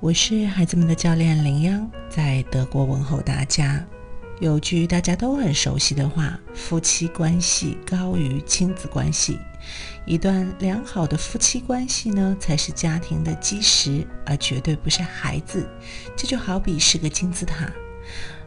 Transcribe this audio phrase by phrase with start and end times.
[0.00, 3.82] 我是孩子们的教练林央，在德国问候大家。
[4.40, 9.38] 有句大家都很熟悉的话：“夫妻关系高于亲子关系。”
[10.04, 15.66] 一段良好的夫妻关系呢，才是家庭的基石，而绝对不是孩子。
[16.14, 17.72] 这就好比是个金字塔。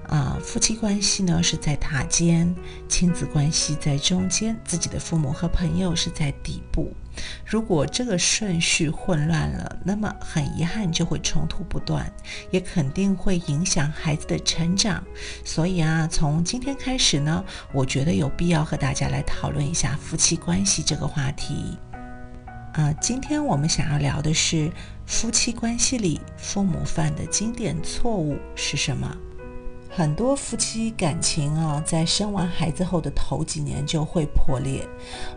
[0.08, 2.56] 啊，夫妻关系呢是在塔尖，
[2.88, 6.94] 亲子关系在中间，自己的父母和朋友是在底部。
[7.46, 12.10] 如果这个顺序混乱了，那么很遗憾就会冲突不断，
[12.52, 15.04] 也肯定会影响孩子的成长。
[15.44, 17.44] 所以啊，从今天开始呢，
[17.74, 21.78] 我觉得有必要和大家来讨论一下夫妻关系这个话题。
[22.74, 24.72] 啊，今天我们想要聊的是
[25.06, 29.18] 夫妻关系里父母犯的经典错误是什么？
[29.98, 34.88] 很多夫妻感情啊，在生完孩子后的头几年就会破裂，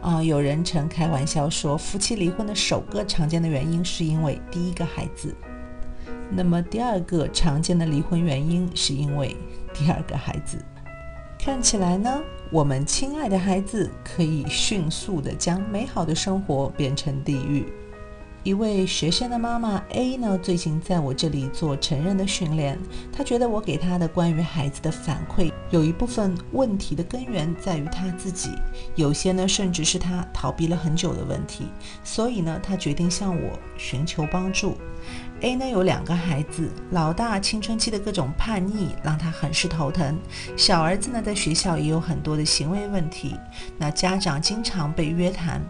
[0.02, 5.34] 啊，有人曾开玩笑说，夫妻离婚的首个常见的原因是因为第一个孩子，
[6.28, 9.34] 那么第二个常见的离婚原因是因为
[9.72, 10.62] 第二个孩子。
[11.38, 12.20] 看起来呢，
[12.52, 17.64] 我们亲爱的孩子可以迅速的将美好的生活变成地狱。
[18.42, 22.78] 一位学生的妈妈 A 呢，最近在我这里做成人的训练。
[23.12, 28.52] 她觉得我给她的关于孩子的反馈，有一部分问题的根源在于她自己，
[28.94, 31.66] 有些呢甚至是她逃避了很久的问题。
[32.02, 34.74] 所以呢，她决定向我寻求帮助。
[35.42, 40.18] A 呢有两个孩子，老大青春期的各种叛逆让他很是头疼，
[40.56, 43.36] 小儿子呢在学校也有很多的行为问题，
[43.76, 45.60] 那家长经常被约谈。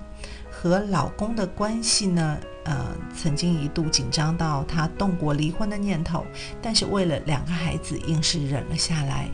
[0.52, 2.38] 和老公的关系呢？
[2.70, 6.24] 呃，曾经一度紧张到他动过离婚的念头，
[6.62, 9.28] 但是为了两个孩子，硬是忍了下来。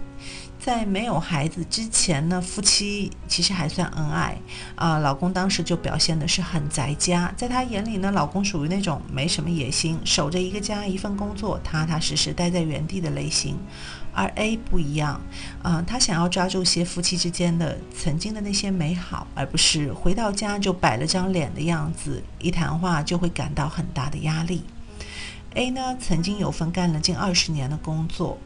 [0.67, 4.37] 在没有孩子之前呢，夫妻其实还算恩爱
[4.75, 4.99] 啊。
[4.99, 13.57] 老公当时就表现的是很宅家，在他眼里呢，老公属于那种没什么野心，守着一个家一份工作，踏踏实实待在原地的类型。
[14.13, 15.21] 而 A 不一样，
[15.63, 24.65] 啊，他想要抓住些夫妻之间的曾经的那些美好，而不是回到家就摆了张脸的样子，一谈话就会感到很大的压力。
[25.57, 28.37] A 呢，曾经有份干了近二十年的工作，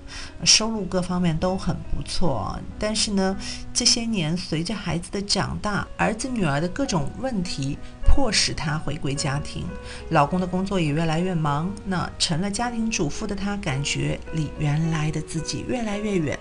[0.44, 2.56] 收入各方面都很不错。
[2.78, 3.37] 但是呢，
[3.75, 7.76] 这些年随着孩子的长大，儿子女儿的各种问题，
[8.06, 9.66] 迫使她回归家庭。
[10.10, 16.38] 老公的工作也越来越忙，那成了家庭主妇的她，感觉离原来的自己越来越远，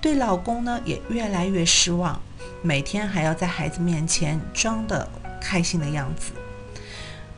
[0.00, 2.20] 对老公呢也越来越失望，
[2.60, 5.08] 每天还要在孩子面前装的
[5.40, 6.32] 开心的样子。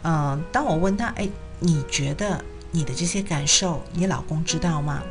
[0.02, 2.42] 嗯，当我问他，哎，你觉得？
[2.70, 5.02] 你的这些感受，你老公知道吗？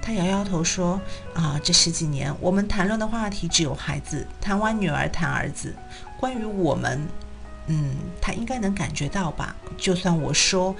[0.00, 0.98] 他摇摇头说
[1.34, 5.74] ：“啊，这十几年我们谈论的话题只有孩子，谈完女儿谈儿子。
[6.18, 7.06] 关于我们，
[7.66, 9.54] 嗯，他应该能感觉到吧？
[9.76, 10.74] 就算我说，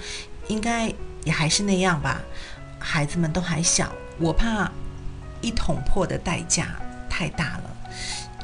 [0.47, 0.91] 应该
[1.23, 2.21] 也还是那样吧。
[2.79, 4.71] 孩子们都还小，我怕
[5.41, 6.69] 一捅破的代价
[7.07, 7.77] 太大了，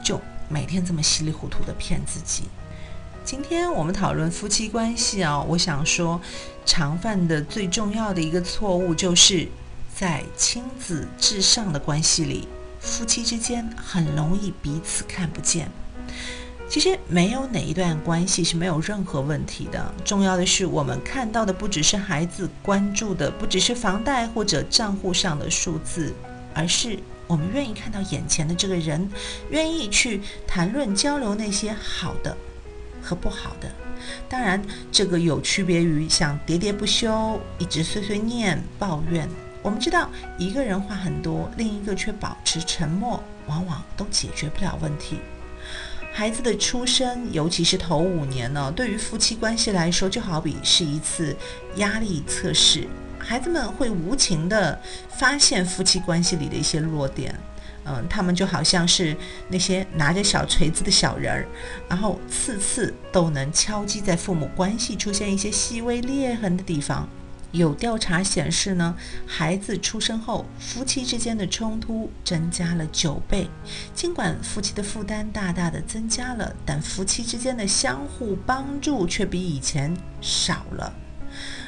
[0.03, 2.43] 就每天这么稀里糊涂的骗自己。”
[3.33, 6.21] 今天我们讨论夫妻关系啊，我想说，
[6.67, 9.47] 常犯的最重要的一个错误，就是
[9.91, 12.47] 在亲子至上的关系里，
[12.79, 15.67] 夫妻之间很容易彼此看不见。
[16.69, 26.13] 其实没有哪一段关系是没有任何问题的，重要的是我们看到的不只是孩子关注的，不只是房贷或者账户上的数字，
[26.53, 29.09] 而是我们愿意看到眼前的这个人，
[29.49, 32.37] 愿意去谈论交流那些好的。
[33.03, 33.69] 和不好的，
[34.29, 34.59] 当然
[34.91, 39.29] 这个有区别于像喋喋不休、一直碎碎念、抱怨。
[39.61, 45.19] 我们知道，一个人话很多，另一个却保持沉默，往往都解决不了问题。
[46.11, 51.35] 孩子的出生，尤其是头五年呢，对于夫妻关系来说，就好比是一次
[51.77, 52.87] 压力测试。
[53.17, 54.77] 孩子们会无情地
[55.09, 57.33] 发现夫妻关系里的一些弱点。
[57.85, 59.15] 嗯，他们就好像是
[59.49, 61.47] 那些拿着小锤子的小人儿，
[61.89, 67.07] 然后次次都能敲击在父母关系出现一些细微裂痕的地方。
[67.51, 68.95] 有调查显示呢，
[69.27, 73.47] 孩子出生后，夫妻之间的冲突增加了九倍。
[73.93, 80.91] 尽管夫妻的负担大大的增加了，但夫妻之间的相互帮助却比以前少了。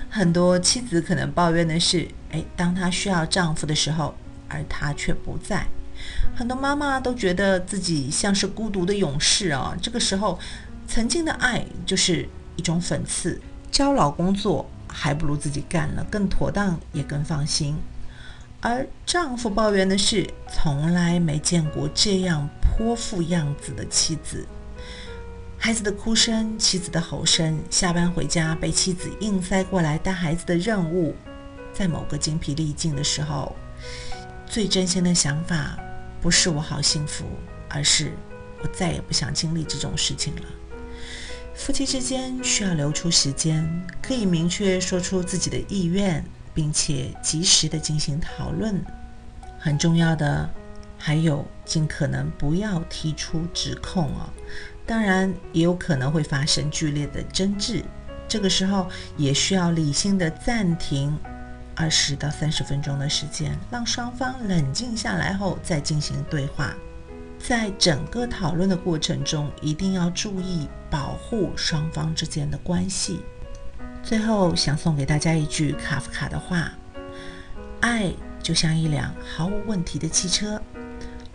[0.10, 4.16] 很多妻子可能抱怨的是，哎，当她需要丈夫的时候，
[4.50, 5.68] 而他却不在。
[6.36, 9.76] 很多妈妈都觉得自己像是孤独的勇士啊！
[9.82, 10.38] 这个时候，
[10.88, 13.40] 曾经的爱就是一种讽刺。
[13.72, 17.76] 教老公做，还不如自己干了更妥当，也更放心。
[18.62, 24.48] 而丈夫抱怨的是，从来没见过这样泼妇样子的妻子。
[25.58, 31.16] 孩子的哭声，妻子的吼声，下班回家被妻子硬塞过来带孩子的任务，
[31.74, 33.56] 在某个精疲力尽的时候，
[34.46, 35.78] 最真心的想法
[36.26, 37.24] 不是我好幸福，
[37.70, 38.12] 而是
[38.64, 40.42] 我再也不想经历这种事情了。
[41.54, 43.64] 夫妻之间需要留出时间，
[44.02, 48.84] 可以明确说出自己的意愿，并且及时的进行讨论。
[49.60, 50.50] 很重要的
[50.98, 54.28] 还有，尽可能不要提出指控哦。
[54.84, 57.86] 当然，也有可能会发生剧烈的争执，
[58.28, 61.16] 这个时候也需要理性的暂停
[61.76, 66.74] 二十到三十分钟的时间，让双方冷静下来后再进行对话。
[67.38, 73.22] 在整个讨论的过程中，一定要注意保护双方之间的关系。
[74.02, 76.72] 最后，想送给大家一句卡夫卡的话
[77.82, 78.12] ：“爱
[78.42, 80.62] 就像一辆毫无问题的汽车，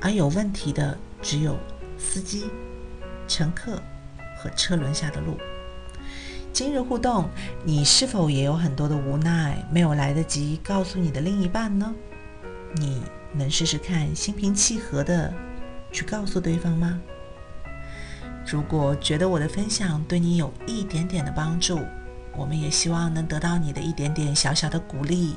[0.01, 1.59] 而有问题的只有
[1.99, 2.51] 司机、
[3.29, 3.81] 乘客
[4.39, 5.37] 和车轮下的路。”
[6.53, 7.29] 今日互动，
[7.65, 11.95] 你是否也有很多的无奈没有来得及告诉你的另一半呢？
[12.75, 13.03] 你
[13.33, 15.33] 能试试看心平气和的。
[15.93, 17.01] 去告诉对方吗？
[18.47, 21.81] 如果觉得我的分享对你有一点点的帮助，
[22.37, 25.35] 我们也希望能得到你的一点点小小的鼓励，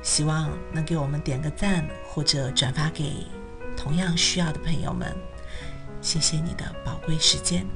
[0.00, 3.26] 希望能给我们点个赞或者转发给
[3.76, 5.12] 同样需要的朋友们。
[6.00, 7.66] 谢谢你的宝贵时间。